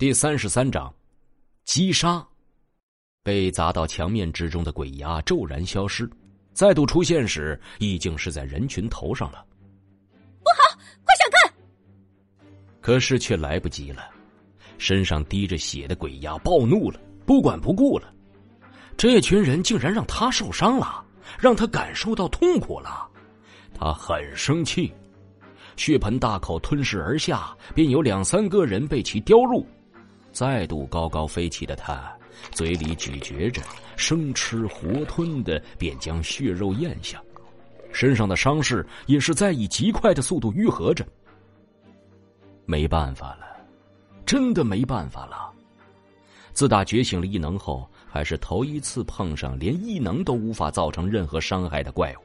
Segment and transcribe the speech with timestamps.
[0.00, 0.90] 第三十三章，
[1.66, 2.26] 击杀。
[3.22, 6.08] 被砸到墙面之中的鬼牙骤然消失，
[6.54, 9.44] 再度出现时，已经是在人群头上了。
[10.42, 11.54] 不好，快闪开！
[12.80, 14.08] 可是却来不及了，
[14.78, 18.10] 身上滴着血的鬼牙暴怒了，不管不顾了。
[18.96, 21.04] 这群人竟然让他受伤了，
[21.38, 23.06] 让他感受到痛苦了，
[23.74, 24.90] 他很生气。
[25.76, 29.62] 血盆大口吞噬而下，便有两三个人被其叼入。
[30.32, 32.12] 再度高高飞起的他，
[32.52, 33.60] 嘴里咀嚼着，
[33.96, 37.22] 生吃活吞的，便将血肉咽下。
[37.92, 41.04] 身上的伤势也是在以极快的速度愈合着。
[42.64, 43.46] 没办法了，
[44.24, 45.50] 真的没办法了。
[46.52, 52.20] 自打觉醒了异能后，还是头一次碰上连异能都无法造成任何伤害的怪物。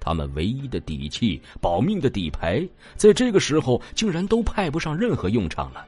[0.00, 5.84] 他们唯一的底气、保命的底牌，在这个时候竟然都派不上任何用场了。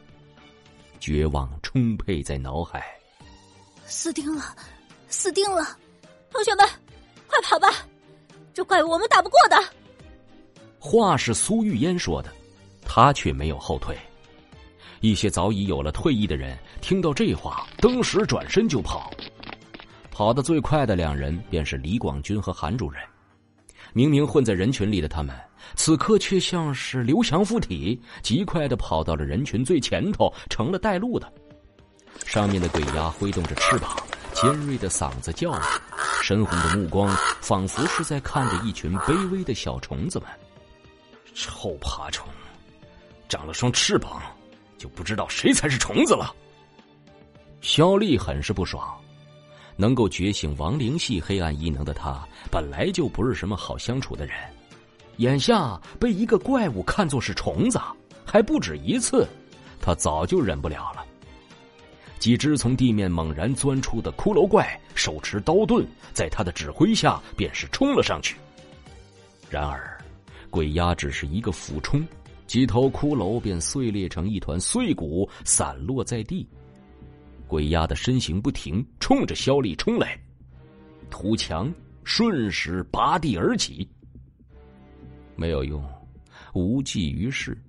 [1.00, 2.84] 绝望充沛在脑海，
[3.86, 4.54] 死定了，
[5.08, 5.76] 死定了！
[6.30, 6.68] 同学们，
[7.26, 7.68] 快跑吧！
[8.52, 9.56] 这怪物我们打不过的。
[10.78, 12.30] 话是苏玉烟说的，
[12.82, 13.96] 他却没有后退。
[15.00, 19.10] 一些早已有了退役的人听到这话，登时转身就跑。
[20.10, 23.02] 跑得最快的两人便是李广军和韩主任。
[23.92, 25.34] 明明混在人群里的他们，
[25.74, 31.32] 此刻却像是刘翔附体，极快的跑到了人群最前头，成了带路的。
[32.26, 33.96] 上面的鬼压挥动着翅膀，
[34.34, 35.62] 尖锐的嗓子叫着，
[36.22, 37.08] 深红的目光
[37.40, 40.28] 仿佛是在看着一群卑微的小虫子们。
[41.34, 42.28] 臭爬虫，
[43.28, 44.20] 长了双翅膀，
[44.76, 46.34] 就不知道谁才是虫子了。
[47.60, 48.88] 肖丽很是不爽。
[49.76, 54.34] 能够觉醒亡灵系黑暗异能的他，本来就不是什么好相处的人，
[55.16, 57.80] 眼下被一个怪物看作是虫子，
[58.24, 59.26] 还不止一次，
[59.80, 61.04] 他早就忍不了了。
[62.18, 68.36] 几只从地面猛然钻出的骷髅怪，手持刀盾，在他的指挥下便是冲了上去。
[69.48, 69.98] 然而，
[70.50, 72.06] 鬼压只是一个俯冲，
[72.46, 76.46] 几头骷髅便碎裂成一团碎骨，散落在地。
[77.50, 80.16] 鬼压的身形不停，冲着肖丽冲来，
[81.10, 81.68] 土墙
[82.04, 83.90] 瞬时拔地而起，
[85.34, 85.84] 没有用，
[86.54, 87.60] 无济于事。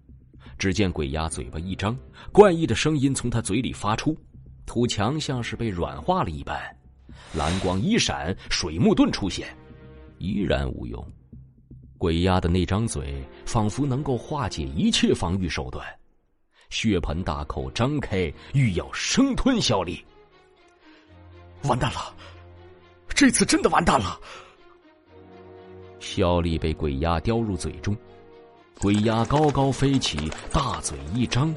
[0.59, 1.97] 只见鬼压嘴巴一张，
[2.31, 4.15] 怪异的声音从他嘴里发出，
[4.67, 6.61] 土墙像是被软化了一般，
[7.33, 9.47] 蓝光一闪，水幕盾出现，
[10.19, 11.03] 依然无用。
[11.97, 15.83] 鬼压的那张嘴仿佛能够化解一切防御手段。
[16.71, 20.03] 血盆大口张开，欲要生吞肖丽。
[21.65, 22.15] 完蛋了，
[23.09, 24.19] 这次真的完蛋了！
[25.99, 27.95] 肖丽被鬼压叼入嘴中，
[28.79, 30.17] 鬼压高高飞起，
[30.51, 31.53] 大嘴一张，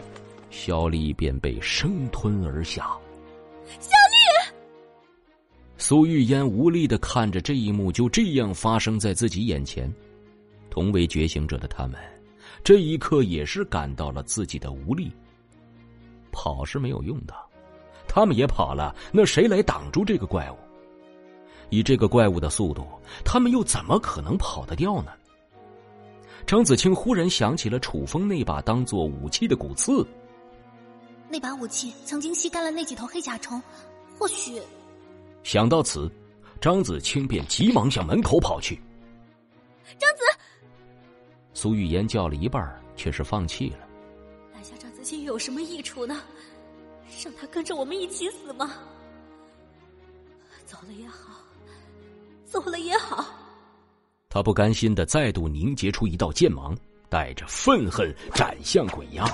[0.50, 2.90] 肖丽便被生吞而下。
[3.80, 4.54] 肖丽！
[5.78, 9.90] 苏玉烟无力的看着这一幕就这样发生在自己眼前，
[10.70, 11.98] 同为觉醒者的他们。
[12.64, 15.12] 这一刻也是感到了自己的无力。
[16.32, 17.34] 跑是没有用的，
[18.08, 20.56] 他们也跑了，那谁来挡住这个怪物？
[21.68, 22.86] 以这个怪物的速度，
[23.22, 25.12] 他们又怎么可能跑得掉呢？
[26.46, 30.06] 张子清忽然想起了楚风那把当做武器的骨刺，
[31.28, 33.62] 那把武器曾经吸干了那几头黑甲虫，
[34.18, 34.60] 或许……
[35.42, 36.10] 想到此，
[36.60, 38.80] 张子清便急忙向门口跑去。
[41.64, 42.62] 苏玉言叫了一半，
[42.94, 43.88] 却是放弃了。
[44.52, 46.20] 拦下张子清有什么益处呢？
[47.24, 48.72] 让他跟着我们一起死吗？
[50.66, 51.40] 走了也好，
[52.44, 53.24] 走了也好。
[54.28, 56.76] 他不甘心的再度凝结出一道剑芒，
[57.08, 59.26] 带着愤恨斩向鬼压。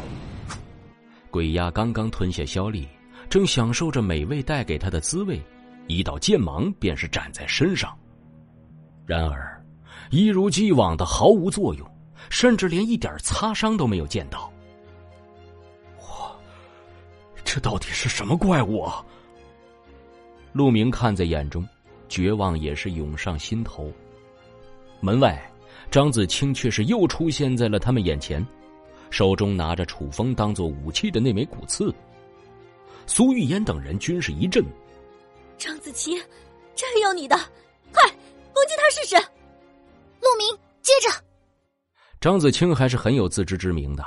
[1.32, 2.86] 鬼压刚刚吞下萧丽，
[3.28, 5.42] 正享受着美味带给他的滋味，
[5.88, 7.92] 一道剑芒便是斩在身上。
[9.04, 9.60] 然而，
[10.12, 11.89] 一如既往的毫无作用。
[12.28, 14.53] 甚至连一点擦伤都没有见到。
[15.98, 16.37] 我，
[17.44, 19.05] 这到底是什么怪物啊？
[20.52, 21.67] 陆明看在眼中，
[22.08, 23.90] 绝望也是涌上心头。
[25.00, 25.40] 门外，
[25.90, 28.44] 张子清却是又出现在了他们眼前，
[29.11, 31.94] 手中拿着楚风当做武器的那枚骨刺。
[33.06, 34.64] 苏玉烟等人均是一震。
[35.56, 36.20] 张子清，
[36.75, 37.37] 这有你的，
[37.93, 38.02] 快
[38.52, 39.17] 攻击他试试！
[40.20, 41.08] 陆明，接着。
[42.20, 44.05] 张子清还是很有自知之明的，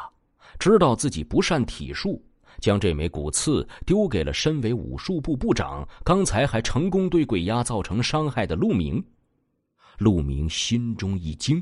[0.60, 2.24] 知道自己不善体术，
[2.60, 9.04] 将这枚骨刺丢给了身为武术部部长、刚才还成功对鬼压造成伤害的陆明。
[9.98, 11.62] 陆明心中一惊，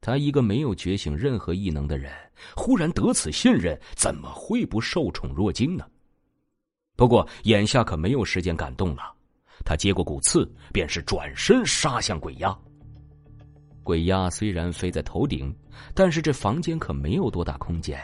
[0.00, 2.12] 他一个没有觉醒任何异能的人，
[2.56, 5.86] 忽然得此信任，怎么会不受宠若惊呢？
[6.96, 9.02] 不过眼下可没有时间感动了，
[9.64, 12.56] 他接过骨刺，便是转身杀向鬼压。
[13.84, 15.54] 鬼压虽然飞在头顶，
[15.94, 18.00] 但是这房间可没有多大空间，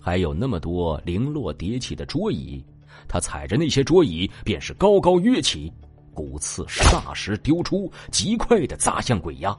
[0.00, 2.64] 还有那么多零落叠起的桌椅，
[3.08, 5.72] 他踩着那些桌椅，便是高高跃起，
[6.14, 9.56] 骨刺霎时丢出，极快的砸向鬼压。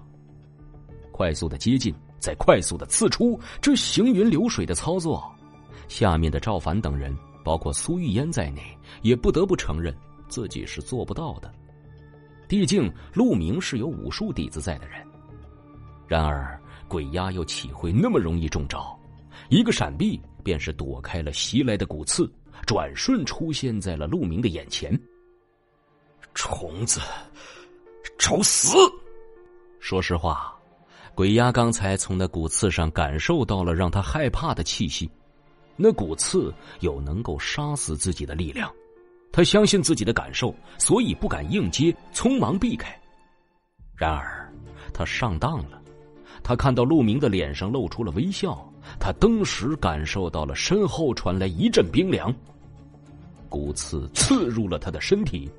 [1.11, 5.29] 快速的接近，再快速的刺出，这行云流水的操作，
[5.87, 7.13] 下面的赵凡等人。
[7.43, 8.61] 包括苏玉烟在内，
[9.03, 9.95] 也不得不承认
[10.27, 11.49] 自己是做不到的。
[12.45, 15.06] 毕竟陆明是有武术底子在的人。
[16.07, 18.97] 然而鬼压又岂会那么容易中招？
[19.49, 22.31] 一个闪避便是躲开了袭来的骨刺，
[22.65, 24.97] 转瞬出现在了陆明的眼前。
[26.33, 26.99] 虫子，
[28.17, 28.77] 找死！
[29.79, 30.55] 说实话，
[31.13, 35.09] 鬼压刚才从那骨刺上感受到了让他害怕的气息。
[35.75, 38.71] 那骨刺有能够杀死自己的力量，
[39.31, 42.99] 他相信自己的感受，所以不敢硬接，匆忙避开。
[43.95, 44.51] 然而，
[44.93, 45.81] 他上当了。
[46.47, 48.65] 他看到陆明的脸上露出了微笑，
[49.01, 52.33] 他登时感受到了身后传来一阵冰凉。
[53.49, 55.51] 骨刺刺入了他的身体，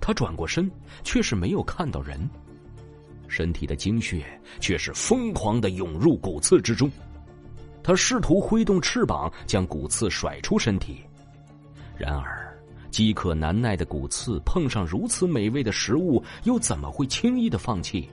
[0.00, 0.68] 他转过身，
[1.04, 2.28] 却是没有看到人，
[3.28, 4.24] 身体的精血
[4.58, 6.90] 却是疯狂的涌入骨刺之中。
[7.80, 10.96] 他试图挥动翅膀将骨刺甩出身体，
[11.96, 12.60] 然而
[12.90, 18.10] 饥渴难耐的骨刺碰上如此美味的食物，又怎么会轻易的放弃？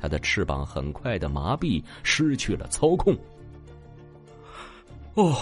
[0.00, 3.14] 他的翅膀很快的麻痹，失去了操控。
[5.14, 5.36] 哦，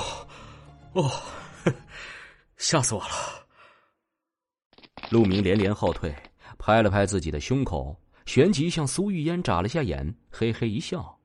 [0.94, 1.10] 哦，
[2.56, 3.08] 吓死我了！
[5.10, 6.12] 陆明连连后退，
[6.58, 7.94] 拍了拍自己的胸口，
[8.24, 11.16] 旋即向苏玉烟眨了下眼，嘿嘿一笑。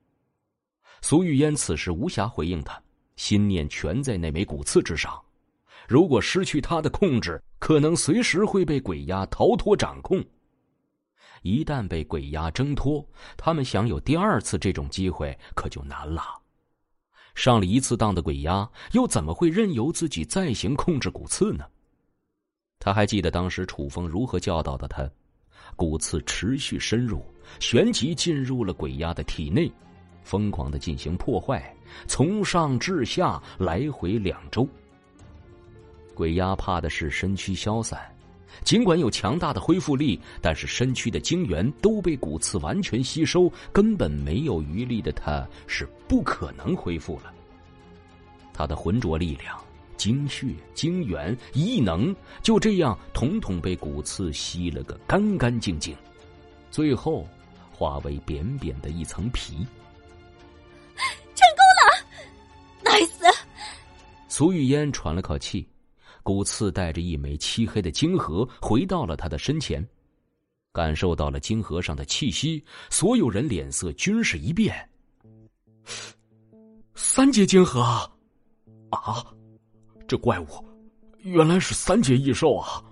[1.00, 2.80] 苏玉烟此时无暇回应他，
[3.16, 5.20] 心念全在那枚骨刺之上。
[5.88, 10.22] 如果失去他的控制，可能随时会被鬼压逃脱掌控。
[11.42, 13.06] 一旦被鬼压挣脱，
[13.36, 16.22] 他们想有第二次这种机会可就难了。
[17.34, 21.64] 上了一次当的鬼压，又怎么会任由自己再行控制骨刺呢？
[22.78, 25.08] 他还记得当时楚风如何教导的他：
[25.76, 27.24] 骨刺持续深入，
[27.60, 29.70] 旋即进入了鬼压的体内。
[30.24, 31.74] 疯狂的进行破坏，
[32.06, 34.68] 从上至下来回两周。
[36.14, 38.00] 鬼压怕的是身躯消散，
[38.64, 47.32] 尽管有强大的恢复力，但是身躯的精元都被骨刺完全吸收，根本没有余力的他是不可能恢复了。
[48.52, 49.58] 他的浑浊力量、
[49.96, 55.96] 精血、精元、异能就这样统统被骨刺吸了个干干净净，
[56.70, 57.26] 最后
[57.70, 59.66] 化为扁扁的一层皮。
[61.34, 63.34] 成功了，nice！
[64.28, 65.66] 苏玉烟喘了口气，
[66.22, 69.86] 骨刺带着一枚漆黑的晶核回到了他的身前，
[70.72, 74.88] 感受到了晶核上的气息，所有人脸色均是一变。
[76.94, 77.80] 三阶晶核
[78.90, 79.26] 啊！
[80.06, 80.46] 这怪物
[81.22, 82.84] 原来是三阶异兽啊！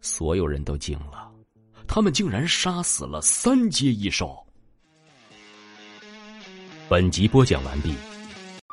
[0.00, 1.32] 所有人都惊了，
[1.88, 4.36] 他们竟然杀死了三阶异兽。
[6.88, 7.94] 本集播讲完毕。